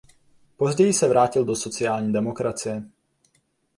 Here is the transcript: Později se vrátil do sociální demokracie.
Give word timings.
Později 0.57 0.93
se 0.93 1.07
vrátil 1.07 1.45
do 1.45 1.55
sociální 1.55 2.13
demokracie. 2.13 2.83